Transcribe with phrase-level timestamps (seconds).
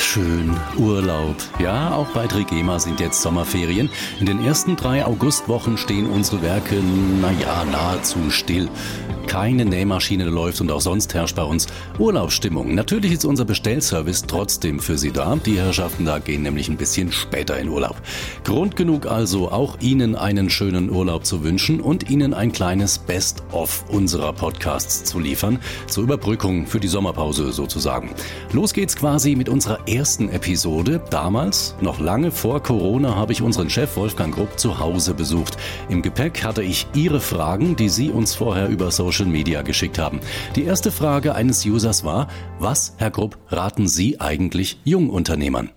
[0.00, 1.36] Schön, Urlaub.
[1.58, 3.90] Ja, auch bei Trigema sind jetzt Sommerferien.
[4.20, 8.68] In den ersten drei Augustwochen stehen unsere Werke, naja, nahezu still.
[9.28, 11.66] Keine Nähmaschine läuft und auch sonst herrscht bei uns
[11.98, 12.74] Urlaubsstimmung.
[12.74, 15.36] Natürlich ist unser Bestellservice trotzdem für Sie da.
[15.36, 17.96] Die Herrschaften da gehen nämlich ein bisschen später in Urlaub.
[18.42, 23.84] Grund genug also, auch Ihnen einen schönen Urlaub zu wünschen und Ihnen ein kleines Best-of
[23.88, 25.58] unserer Podcasts zu liefern.
[25.88, 28.10] Zur Überbrückung für die Sommerpause sozusagen.
[28.52, 31.02] Los geht's quasi mit unserer ersten Episode.
[31.10, 35.58] Damals, noch lange vor Corona, habe ich unseren Chef Wolfgang Grupp zu Hause besucht.
[35.90, 40.20] Im Gepäck hatte ich Ihre Fragen, die Sie uns vorher über Social Media geschickt haben.
[40.54, 42.28] Die erste Frage eines Users war,
[42.58, 45.70] was, Herr Grupp, raten Sie eigentlich Jungunternehmern?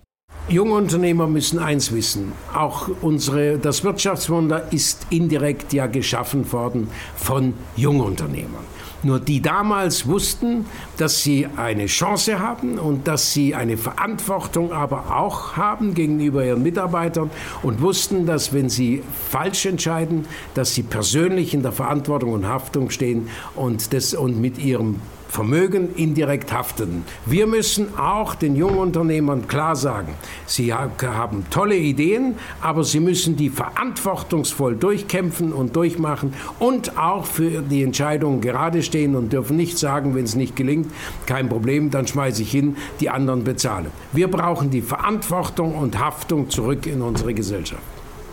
[0.48, 2.32] Jungunternehmer müssen eins wissen.
[2.52, 8.64] Auch unsere, das Wirtschaftswunder ist indirekt ja geschaffen worden von Jungunternehmern.
[9.04, 10.64] Nur die damals wussten,
[10.96, 16.62] dass sie eine Chance haben und dass sie eine Verantwortung aber auch haben gegenüber ihren
[16.62, 17.30] Mitarbeitern
[17.62, 22.90] und wussten, dass wenn sie falsch entscheiden, dass sie persönlich in der Verantwortung und Haftung
[22.90, 25.00] stehen und, das, und mit ihrem
[25.32, 27.04] Vermögen indirekt haften.
[27.24, 30.12] Wir müssen auch den jungen Unternehmern klar sagen,
[30.44, 37.62] sie haben tolle Ideen, aber sie müssen die verantwortungsvoll durchkämpfen und durchmachen und auch für
[37.62, 40.92] die Entscheidungen gerade stehen und dürfen nicht sagen, wenn es nicht gelingt,
[41.24, 43.86] kein Problem, dann schmeiße ich hin, die anderen bezahlen.
[44.12, 47.82] Wir brauchen die Verantwortung und Haftung zurück in unsere Gesellschaft.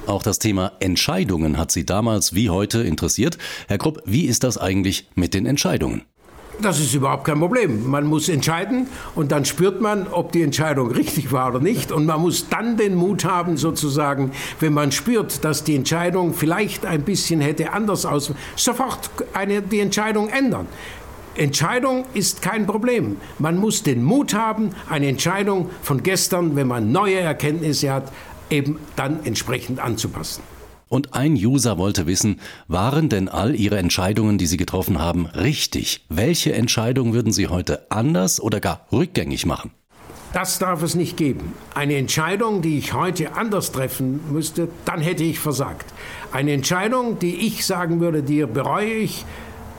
[0.06, 3.38] Auch das Thema Entscheidungen hat Sie damals wie heute interessiert.
[3.70, 6.02] Herr Krupp, wie ist das eigentlich mit den Entscheidungen?
[6.62, 7.90] Das ist überhaupt kein Problem.
[7.90, 11.92] Man muss entscheiden und dann spürt man, ob die Entscheidung richtig war oder nicht.
[11.92, 16.86] Und man muss dann den Mut haben, sozusagen, wenn man spürt, dass die Entscheidung vielleicht
[16.86, 20.68] ein bisschen hätte anders aus, sofort eine, die Entscheidung ändern.
[21.36, 23.16] Entscheidung ist kein Problem.
[23.38, 28.12] Man muss den Mut haben, eine Entscheidung von gestern, wenn man neue Erkenntnisse hat,
[28.50, 30.44] eben dann entsprechend anzupassen.
[30.90, 36.04] Und ein User wollte wissen, waren denn all Ihre Entscheidungen, die Sie getroffen haben, richtig?
[36.10, 39.72] Welche Entscheidungen würden Sie heute anders oder gar rückgängig machen?
[40.34, 41.54] Das darf es nicht geben.
[41.74, 45.92] Eine Entscheidung, die ich heute anders treffen müsste, dann hätte ich versagt.
[46.32, 49.26] Eine Entscheidung, die ich sagen würde, die bereue ich,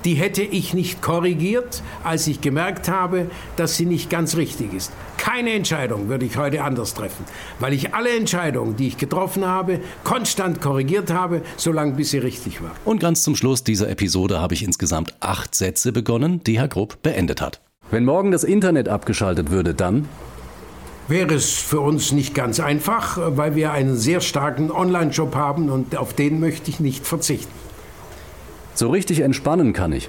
[0.05, 4.93] die hätte ich nicht korrigiert, als ich gemerkt habe, dass sie nicht ganz richtig ist.
[5.16, 7.25] Keine Entscheidung würde ich heute anders treffen,
[7.59, 12.62] weil ich alle Entscheidungen, die ich getroffen habe, konstant korrigiert habe, solange bis sie richtig
[12.62, 12.72] war.
[12.84, 17.03] Und ganz zum Schluss dieser Episode habe ich insgesamt acht Sätze begonnen, die Herr Grupp
[17.03, 17.61] beendet hat.
[17.91, 20.09] Wenn morgen das Internet abgeschaltet würde, dann
[21.09, 25.97] wäre es für uns nicht ganz einfach, weil wir einen sehr starken Online-Shop haben und
[25.97, 27.53] auf den möchte ich nicht verzichten.
[28.80, 30.08] So richtig entspannen kann ich.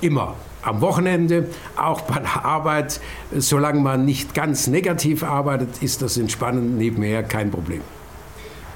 [0.00, 0.36] Immer.
[0.62, 3.00] Am Wochenende, auch bei der Arbeit,
[3.36, 7.80] solange man nicht ganz negativ arbeitet, ist das Entspannen nebenher kein Problem.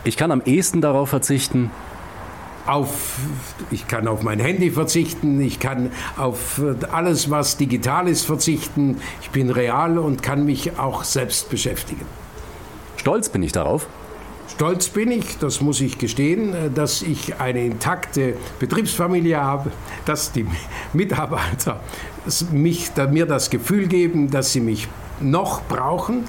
[0.03, 1.71] Ich kann am ehesten darauf verzichten,
[2.67, 3.19] auf,
[3.71, 6.61] ich kann auf mein Handy verzichten, ich kann auf
[6.91, 8.97] alles, was digital ist, verzichten.
[9.23, 12.05] Ich bin real und kann mich auch selbst beschäftigen.
[12.97, 13.87] Stolz bin ich darauf.
[14.55, 19.71] Stolz bin ich, das muss ich gestehen, äh, dass ich eine intakte Betriebsfamilie habe,
[20.05, 20.47] dass die
[20.93, 21.81] Mitarbeiter
[22.51, 24.89] mich, mir das Gefühl geben, dass sie mich
[25.21, 26.25] noch brauchen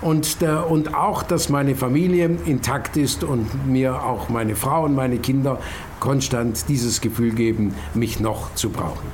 [0.00, 4.94] und, der, und auch, dass meine Familie intakt ist und mir auch meine Frau und
[4.94, 5.58] meine Kinder
[6.00, 9.06] konstant dieses Gefühl geben, mich noch zu brauchen.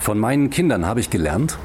[0.00, 1.58] Von meinen Kindern habe ich gelernt,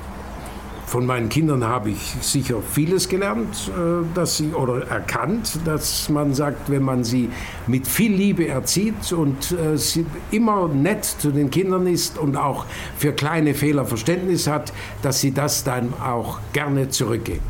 [0.88, 6.34] von meinen Kindern habe ich sicher vieles gelernt, äh, dass sie oder erkannt, dass man
[6.34, 7.30] sagt, wenn man sie
[7.68, 12.66] mit viel Liebe erzieht und äh, sie immer nett zu den Kindern ist und auch
[12.97, 14.72] für kleine Fehler Verständnis hat,
[15.02, 17.44] dass sie das dann auch gerne zurückgeben.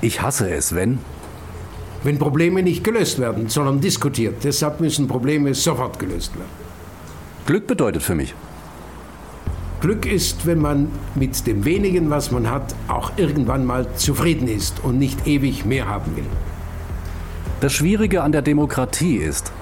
[0.00, 1.00] Ich hasse es, wenn
[2.04, 4.44] wenn Probleme nicht gelöst werden, sondern diskutiert.
[4.44, 6.50] Deshalb müssen Probleme sofort gelöst werden.
[7.46, 8.32] Glück bedeutet für mich
[9.80, 14.82] Glück ist, wenn man mit dem wenigen, was man hat, auch irgendwann mal zufrieden ist
[14.82, 16.24] und nicht ewig mehr haben will.
[17.60, 19.52] Das Schwierige an der Demokratie ist,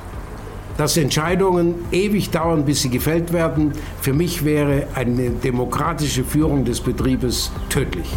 [0.77, 3.73] dass Entscheidungen ewig dauern, bis sie gefällt werden.
[4.01, 8.11] Für mich wäre eine demokratische Führung des Betriebes tödlich.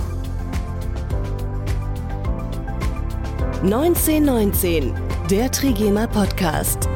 [3.64, 4.94] 1919,
[5.30, 6.88] der Trigema Podcast.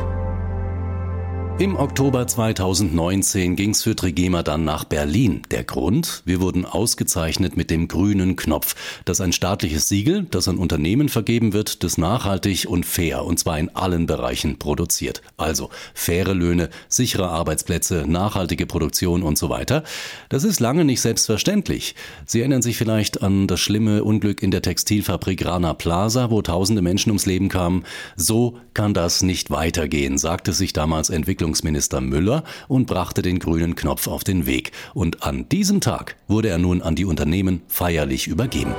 [1.62, 5.44] Im Oktober 2019 ging's für Trigema dann nach Berlin.
[5.52, 6.24] Der Grund?
[6.26, 8.74] Wir wurden ausgezeichnet mit dem grünen Knopf.
[9.06, 13.38] Das ist ein staatliches Siegel, das an Unternehmen vergeben wird, das nachhaltig und fair, und
[13.38, 15.22] zwar in allen Bereichen produziert.
[15.38, 19.84] Also faire Löhne, sichere Arbeitsplätze, nachhaltige Produktion und so weiter.
[20.30, 21.94] Das ist lange nicht selbstverständlich.
[22.26, 26.82] Sie erinnern sich vielleicht an das schlimme Unglück in der Textilfabrik Rana Plaza, wo tausende
[26.82, 27.84] Menschen ums Leben kamen.
[28.16, 33.76] So kann das nicht weitergehen, sagte sich damals Entwicklung Verteidigungsminister Müller und brachte den grünen
[33.76, 34.72] Knopf auf den Weg.
[34.94, 38.74] Und an diesem Tag wurde er nun an die Unternehmen feierlich übergeben.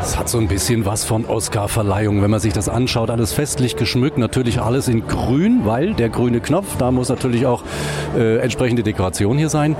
[0.00, 3.10] Es hat so ein bisschen was von Oscar-Verleihung, wenn man sich das anschaut.
[3.10, 7.62] Alles festlich geschmückt, natürlich alles in grün, weil der grüne Knopf, da muss natürlich auch
[8.16, 9.76] äh, entsprechende Dekoration hier sein.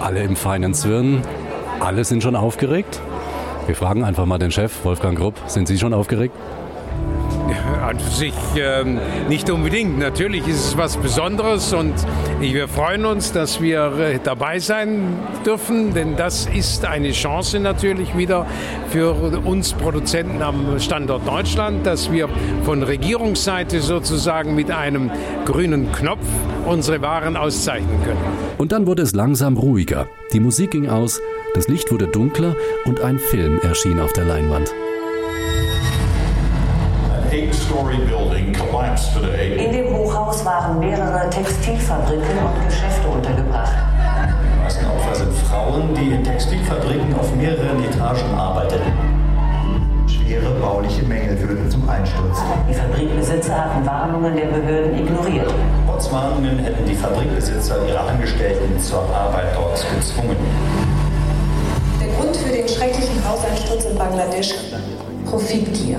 [0.00, 1.22] Alle im feinen Zwirn,
[1.80, 3.00] alle sind schon aufgeregt.
[3.66, 6.34] Wir fragen einfach mal den Chef, Wolfgang Grupp, sind Sie schon aufgeregt?
[7.82, 8.98] An sich ähm,
[9.28, 9.98] nicht unbedingt.
[9.98, 11.94] Natürlich ist es was Besonderes und
[12.40, 18.16] wir freuen uns, dass wir äh, dabei sein dürfen, denn das ist eine Chance natürlich
[18.16, 18.46] wieder
[18.90, 19.12] für
[19.44, 22.28] uns Produzenten am Standort Deutschland, dass wir
[22.64, 25.10] von Regierungsseite sozusagen mit einem
[25.44, 26.24] grünen Knopf
[26.66, 28.20] unsere Waren auszeichnen können.
[28.58, 30.08] Und dann wurde es langsam ruhiger.
[30.32, 31.20] Die Musik ging aus,
[31.54, 34.72] das Licht wurde dunkler und ein Film erschien auf der Leinwand.
[39.62, 43.72] In dem Hochhaus waren mehrere Textilfabriken und Geschäfte untergebracht.
[44.44, 48.92] Die meisten Opfer sind Frauen, die in Textilfabriken auf mehreren Etagen arbeiteten.
[50.06, 52.38] Schwere bauliche Mängel führten zum Einsturz.
[52.68, 55.52] Die Fabrikbesitzer hatten Warnungen der Behörden ignoriert.
[55.86, 60.36] Trotz Warnungen hätten die Fabrikbesitzer ihre Angestellten zur Arbeit dort gezwungen.
[62.00, 64.54] Der Grund für den schrecklichen Hauseinsturz in Bangladesch?
[65.24, 65.98] Profitgier.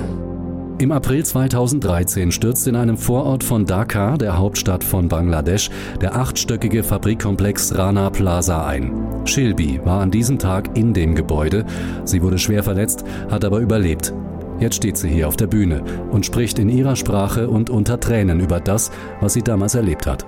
[0.78, 6.82] Im April 2013 stürzte in einem Vorort von Dhaka, der Hauptstadt von Bangladesch, der achtstöckige
[6.82, 8.92] Fabrikkomplex Rana Plaza ein.
[9.24, 11.64] Shilby war an diesem Tag in dem Gebäude.
[12.04, 14.12] Sie wurde schwer verletzt, hat aber überlebt.
[14.58, 18.40] Jetzt steht sie hier auf der Bühne und spricht in ihrer Sprache und unter Tränen
[18.40, 18.90] über das,
[19.20, 20.26] was sie damals erlebt hat.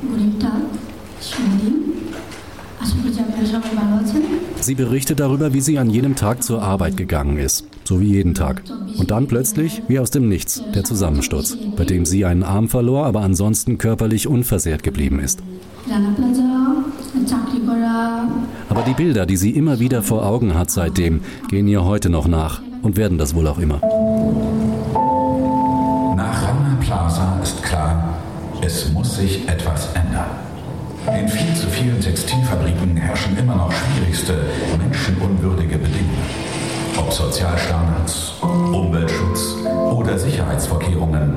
[0.00, 0.62] Guten Tag,
[4.64, 8.32] Sie berichtet darüber, wie sie an jenem Tag zur Arbeit gegangen ist, so wie jeden
[8.32, 8.62] Tag.
[8.96, 13.04] Und dann plötzlich, wie aus dem Nichts, der Zusammensturz, bei dem sie einen Arm verlor,
[13.04, 15.42] aber ansonsten körperlich unversehrt geblieben ist.
[18.70, 21.20] Aber die Bilder, die sie immer wieder vor Augen hat seitdem,
[21.50, 23.82] gehen ihr heute noch nach und werden das wohl auch immer.
[26.16, 28.14] Nach Rana Plaza ist klar,
[28.62, 30.53] es muss sich etwas ändern.
[31.06, 34.38] In viel zu vielen Textilfabriken herrschen immer noch schwierigste,
[34.78, 36.24] menschenunwürdige Bedingungen.
[36.96, 39.56] Ob Sozialstandards, Umweltschutz
[39.92, 41.36] oder Sicherheitsvorkehrungen,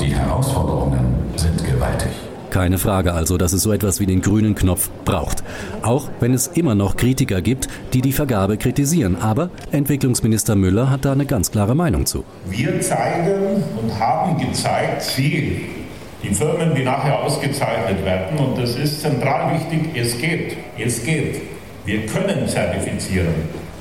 [0.00, 2.10] die Herausforderungen sind gewaltig.
[2.50, 5.44] Keine Frage also, dass es so etwas wie den grünen Knopf braucht.
[5.82, 9.14] Auch wenn es immer noch Kritiker gibt, die die Vergabe kritisieren.
[9.14, 12.24] Aber Entwicklungsminister Müller hat da eine ganz klare Meinung zu.
[12.48, 15.79] Wir zeigen und haben gezeigt, wie
[16.22, 18.38] die Firmen, die nachher ausgezeichnet werden.
[18.38, 21.40] Und das ist zentral wichtig, es geht, es geht.
[21.84, 23.34] Wir können zertifizieren.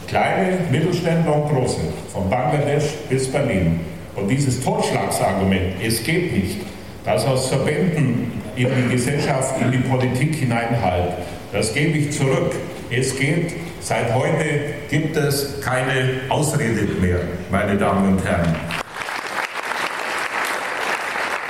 [0.08, 1.82] Kleine, Mittelständler und große,
[2.12, 3.82] von Bangladesch bis Berlin.
[4.16, 6.58] Und dieses Totschlagsargument, es geht nicht,
[7.06, 11.14] das aus Verbänden in die Gesellschaft, in die Politik hineinhalt,
[11.52, 12.54] das gebe ich zurück.
[12.92, 13.54] Es geht.
[13.82, 14.44] Seit heute
[14.90, 17.20] gibt es keine Ausrede mehr,
[17.50, 18.56] meine Damen und Herren.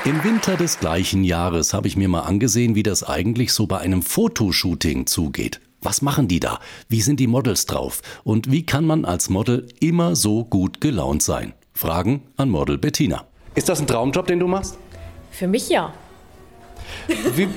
[0.09, 3.77] Im Winter des gleichen Jahres habe ich mir mal angesehen, wie das eigentlich so bei
[3.77, 5.61] einem Fotoshooting zugeht.
[5.83, 6.59] Was machen die da?
[6.87, 8.01] Wie sind die Models drauf?
[8.23, 11.53] Und wie kann man als Model immer so gut gelaunt sein?
[11.75, 13.25] Fragen an Model Bettina.
[13.53, 14.79] Ist das ein Traumjob, den du machst?
[15.29, 15.93] Für mich ja.
[17.35, 17.47] Wie,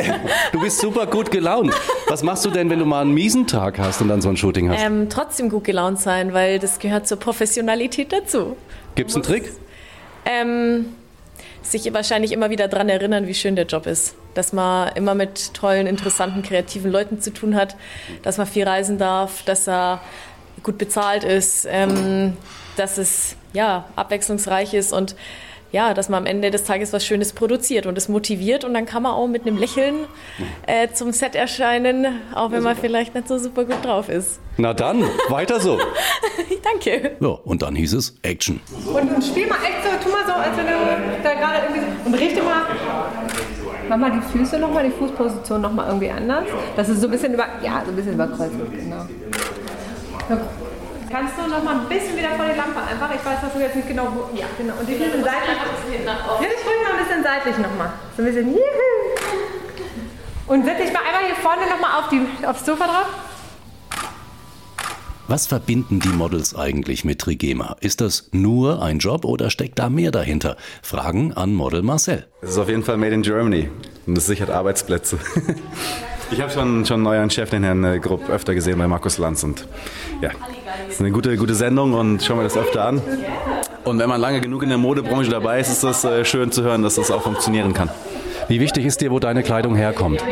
[0.52, 1.74] du bist super gut gelaunt.
[2.06, 4.36] Was machst du denn, wenn du mal einen miesen Tag hast und dann so ein
[4.38, 4.82] Shooting hast?
[4.82, 8.56] Ähm, trotzdem gut gelaunt sein, weil das gehört zur Professionalität dazu.
[8.94, 9.52] Gibt es einen Trick?
[10.24, 10.86] Ähm,
[11.70, 14.14] sich wahrscheinlich immer wieder daran erinnern, wie schön der Job ist.
[14.34, 17.76] Dass man immer mit tollen, interessanten, kreativen Leuten zu tun hat,
[18.22, 20.00] dass man viel reisen darf, dass er
[20.62, 22.36] gut bezahlt ist, ähm,
[22.76, 25.16] dass es ja, abwechslungsreich ist und
[25.72, 28.86] ja, dass man am Ende des Tages was Schönes produziert und es motiviert und dann
[28.86, 30.06] kann man auch mit einem Lächeln
[30.66, 34.40] äh, zum Set erscheinen, auch wenn man vielleicht nicht so super gut drauf ist.
[34.56, 35.78] Na dann, weiter so.
[36.64, 37.16] Danke.
[37.20, 38.60] Ja, und dann hieß es Action.
[38.86, 42.14] Und spiel mal echt so, tu mal so, als wenn du da gerade irgendwie und
[42.14, 42.62] richte mal.
[43.88, 46.44] Mach mal die Füße nochmal, die Fußposition nochmal irgendwie anders.
[46.76, 48.54] Das ist so ein bisschen über, ja, so ein bisschen überkreuzt.
[48.70, 49.06] Genau.
[51.10, 53.14] Kannst du noch mal ein bisschen wieder vor die Lampe einfach?
[53.14, 54.36] Ich weiß, dass du jetzt nicht genau wo.
[54.36, 54.74] Ja, genau.
[54.78, 55.56] Und die ein bisschen seitlich.
[56.04, 57.92] Ja, ich ruhig mal ein bisschen seitlich nochmal.
[58.16, 58.56] So ein bisschen.
[60.46, 63.06] Und setz dich mal einmal hier vorne nochmal auf die, aufs Sofa drauf.
[65.28, 67.76] Was verbinden die Models eigentlich mit Trigema?
[67.80, 70.56] Ist das nur ein Job oder steckt da mehr dahinter?
[70.82, 72.26] Fragen an Model Marcel.
[72.40, 73.68] Es ist auf jeden Fall Made in Germany
[74.06, 75.18] und es sichert Arbeitsplätze.
[76.30, 79.42] Ich habe schon, schon euren Chef, den Herrn äh, Grupp, öfter gesehen bei Markus Lanz
[79.44, 79.66] und
[80.20, 80.30] ja,
[80.88, 83.00] ist eine gute, gute Sendung und schauen wir das öfter an.
[83.84, 86.62] Und wenn man lange genug in der Modebranche dabei ist, ist es äh, schön zu
[86.62, 87.88] hören, dass das auch funktionieren kann.
[88.48, 90.24] Wie wichtig ist dir, wo deine Kleidung herkommt?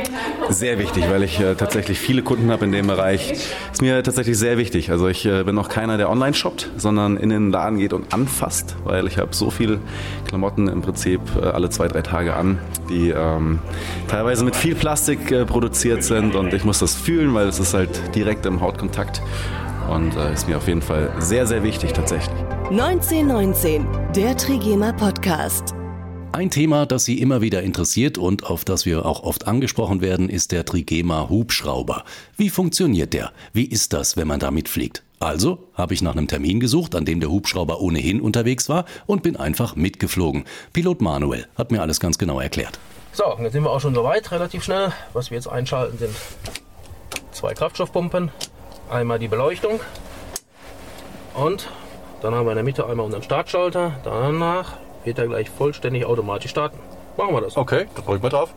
[0.49, 3.33] Sehr wichtig, weil ich äh, tatsächlich viele Kunden habe in dem Bereich.
[3.73, 4.91] Ist mir tatsächlich sehr wichtig.
[4.91, 8.15] Also ich äh, bin noch keiner, der online shoppt, sondern in den Laden geht und
[8.15, 9.81] anfasst, weil ich habe so viele
[10.27, 12.59] Klamotten im Prinzip äh, alle zwei, drei Tage an,
[12.89, 13.59] die ähm,
[14.09, 17.75] teilweise mit viel Plastik äh, produziert sind und ich muss das fühlen, weil es ist
[17.75, 19.21] halt direkt im Hautkontakt
[19.91, 22.39] und äh, ist mir auf jeden Fall sehr, sehr wichtig tatsächlich.
[22.71, 25.75] 1919, der Trigema Podcast.
[26.33, 30.29] Ein Thema, das Sie immer wieder interessiert und auf das wir auch oft angesprochen werden,
[30.29, 32.05] ist der Trigema Hubschrauber.
[32.37, 33.33] Wie funktioniert der?
[33.53, 35.03] Wie ist das, wenn man damit fliegt?
[35.19, 39.23] Also habe ich nach einem Termin gesucht, an dem der Hubschrauber ohnehin unterwegs war und
[39.23, 40.45] bin einfach mitgeflogen.
[40.73, 42.79] Pilot Manuel hat mir alles ganz genau erklärt.
[43.13, 44.93] So, jetzt sind wir auch schon soweit, relativ schnell.
[45.15, 46.15] Was wir jetzt einschalten sind
[47.37, 48.31] zwei Kraftstoffpumpen,
[48.91, 49.81] einmal die Beleuchtung
[51.35, 51.69] und
[52.23, 54.01] dann haben wir in der Mitte einmal unseren Startschalter.
[54.05, 56.79] Danach wird er gleich vollständig automatisch starten.
[57.17, 57.57] Machen wir das.
[57.57, 58.51] Okay, dann drücken wir drauf.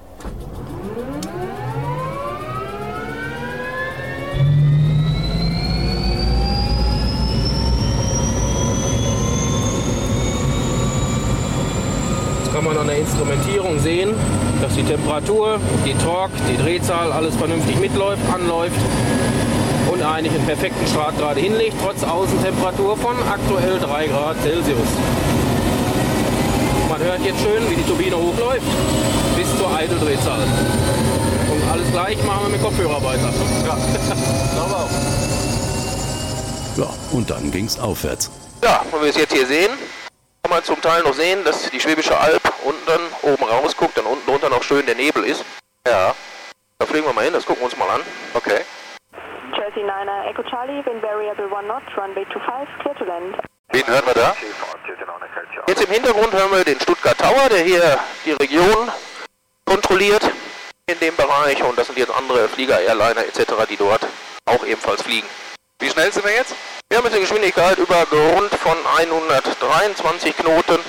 [12.40, 14.10] Jetzt kann man an der Instrumentierung sehen,
[14.62, 18.76] dass die Temperatur, die Torque, die Drehzahl, alles vernünftig mitläuft, anläuft
[19.92, 24.90] und eigentlich einen perfekten Start gerade hinlegt, trotz Außentemperatur von aktuell 3 Grad Celsius.
[27.20, 28.66] Hört jetzt schön, wie die Turbine hochläuft,
[29.36, 30.40] bis zur Idle-Drehzahl.
[31.52, 33.34] Und alles gleich machen wir mit Kopfhörer weiter.
[33.66, 33.76] Ja,
[34.54, 34.90] glaube auch.
[36.78, 38.32] Ja, und dann ging's aufwärts.
[38.64, 39.72] Ja, wenn wir es jetzt hier sehen,
[40.44, 44.06] kann man zum Teil noch sehen, dass die Schwäbische Alb unten dann oben rausguckt, dann
[44.06, 45.44] unten drunter noch schön der Nebel ist.
[45.86, 46.16] Ja.
[46.78, 48.02] Da fliegen wir mal hin, das gucken wir uns mal an.
[48.34, 48.62] Okay.
[49.58, 53.36] Jersey 9er Echo Charlie, wind variable 1 knot, runway 25, clear to land.
[53.72, 54.36] Wen hören wir da?
[55.68, 58.92] Jetzt im Hintergrund hören wir den Stuttgart Tower, der hier die Region
[59.66, 60.24] kontrolliert
[60.88, 64.02] in dem Bereich und das sind jetzt andere Flieger, Airliner etc., die dort
[64.46, 65.28] auch ebenfalls fliegen.
[65.78, 66.56] Wie schnell sind wir jetzt?
[66.90, 70.80] Wir haben jetzt eine Geschwindigkeit über Grund von 123 Knoten.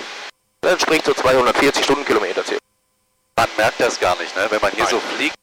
[0.62, 2.64] Das entspricht so 240 Stundenkilometer circa.
[3.37, 4.46] Man merkt das gar nicht, ne?
[4.49, 4.90] wenn man hier Nein.
[4.90, 5.34] so fliegt.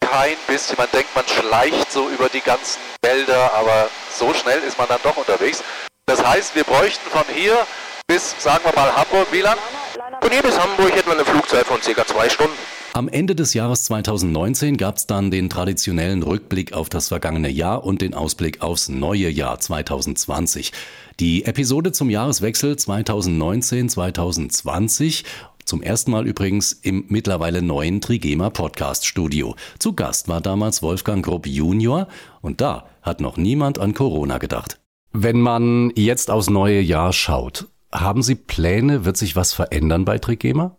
[0.00, 4.78] Kein bisschen, man denkt, man schleicht so über die ganzen Wälder, aber so schnell ist
[4.78, 5.64] man dann doch unterwegs.
[6.06, 7.56] Das heißt, wir bräuchten von hier
[8.06, 9.56] bis, sagen wir mal, Hamburg, wie lang?
[10.20, 12.52] Von hier bis Hamburg hätten wir eine Flugzeit von circa zwei Stunden.
[12.92, 17.84] Am Ende des Jahres 2019 gab es dann den traditionellen Rückblick auf das vergangene Jahr
[17.84, 20.72] und den Ausblick aufs neue Jahr 2020.
[21.20, 25.24] Die Episode zum Jahreswechsel 2019-2020
[25.64, 29.56] zum ersten Mal übrigens im mittlerweile neuen Trigema Podcast Studio.
[29.78, 32.08] Zu Gast war damals Wolfgang Grupp Junior
[32.42, 34.78] und da hat noch niemand an Corona gedacht.
[35.16, 39.04] Wenn man jetzt aufs neue Jahr schaut, haben Sie Pläne?
[39.04, 40.76] Wird sich was verändern bei Trigema?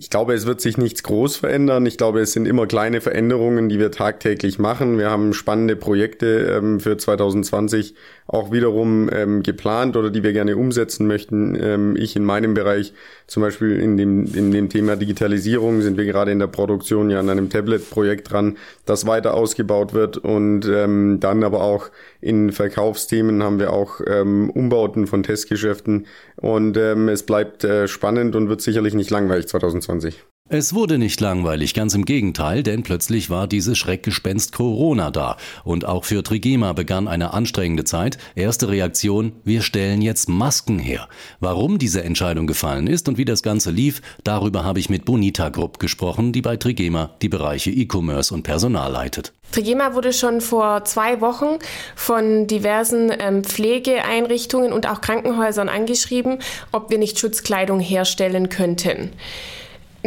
[0.00, 1.84] Ich glaube, es wird sich nichts groß verändern.
[1.84, 4.96] Ich glaube, es sind immer kleine Veränderungen, die wir tagtäglich machen.
[4.96, 7.96] Wir haben spannende Projekte ähm, für 2020
[8.28, 11.56] auch wiederum ähm, geplant oder die wir gerne umsetzen möchten.
[11.60, 12.92] Ähm, ich in meinem Bereich,
[13.26, 17.18] zum Beispiel in dem, in dem Thema Digitalisierung, sind wir gerade in der Produktion ja
[17.18, 18.56] an einem Tablet-Projekt dran,
[18.86, 20.16] das weiter ausgebaut wird.
[20.16, 26.06] Und ähm, dann aber auch in Verkaufsthemen haben wir auch ähm, Umbauten von Testgeschäften.
[26.36, 30.24] Und ähm, es bleibt äh, spannend und wird sicherlich nicht langweilig 2020.
[30.48, 30.58] 2020.
[30.58, 35.36] Es wurde nicht langweilig, ganz im Gegenteil, denn plötzlich war dieses Schreckgespenst Corona da.
[35.62, 38.18] Und auch für Trigema begann eine anstrengende Zeit.
[38.34, 41.08] Erste Reaktion, wir stellen jetzt Masken her.
[41.40, 45.50] Warum diese Entscheidung gefallen ist und wie das Ganze lief, darüber habe ich mit Bonita
[45.50, 49.32] Grupp gesprochen, die bei Trigema die Bereiche E-Commerce und Personal leitet.
[49.52, 51.58] Trigema wurde schon vor zwei Wochen
[51.96, 56.38] von diversen ähm, Pflegeeinrichtungen und auch Krankenhäusern angeschrieben,
[56.72, 59.10] ob wir nicht Schutzkleidung herstellen könnten.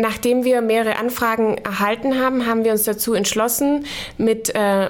[0.02, 3.86] Nachdem wir mehrere Anfragen erhalten haben, haben wir uns dazu entschlossen,
[4.18, 4.88] mit äh,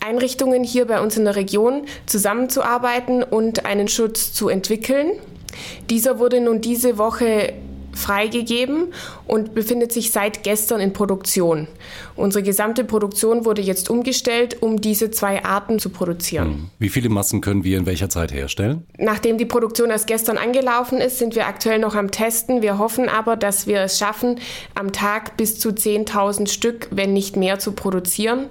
[0.00, 5.10] Einrichtungen hier bei uns in der Region zusammenzuarbeiten und einen Schutz zu entwickeln.
[5.90, 7.52] Dieser wurde nun diese Woche
[7.98, 8.94] freigegeben
[9.26, 11.68] und befindet sich seit gestern in Produktion.
[12.16, 16.48] Unsere gesamte Produktion wurde jetzt umgestellt, um diese zwei Arten zu produzieren.
[16.48, 16.70] Hm.
[16.78, 18.86] Wie viele Massen können wir in welcher Zeit herstellen?
[18.96, 22.62] Nachdem die Produktion erst gestern angelaufen ist, sind wir aktuell noch am Testen.
[22.62, 24.40] Wir hoffen aber, dass wir es schaffen,
[24.74, 28.46] am Tag bis zu 10.000 Stück, wenn nicht mehr, zu produzieren.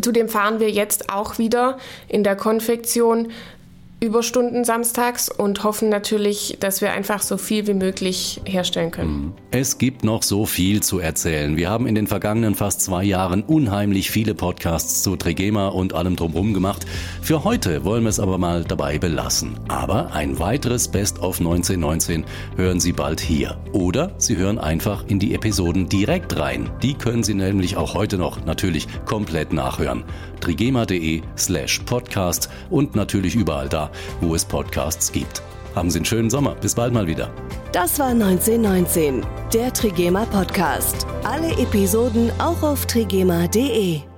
[0.00, 1.78] Zudem fahren wir jetzt auch wieder
[2.08, 3.28] in der Konfektion
[4.04, 9.10] Überstunden samstags und hoffen natürlich, dass wir einfach so viel wie möglich herstellen können.
[9.10, 9.32] Mhm.
[9.50, 11.56] Es gibt noch so viel zu erzählen.
[11.56, 16.16] Wir haben in den vergangenen fast zwei Jahren unheimlich viele Podcasts zu Trigema und allem
[16.16, 16.86] drumherum gemacht.
[17.22, 19.58] Für heute wollen wir es aber mal dabei belassen.
[19.68, 22.24] Aber ein weiteres Best of 1919
[22.56, 23.58] hören Sie bald hier.
[23.72, 26.70] Oder Sie hören einfach in die Episoden direkt rein.
[26.82, 30.04] Die können Sie nämlich auch heute noch natürlich komplett nachhören.
[30.40, 35.42] trigema.de slash podcast und natürlich überall da, wo es Podcasts gibt.
[35.74, 36.54] Haben Sie einen schönen Sommer.
[36.54, 37.30] Bis bald mal wieder.
[37.72, 41.06] Das war 1919, der Trigema Podcast.
[41.24, 44.13] Alle Episoden auch auf trigema.de.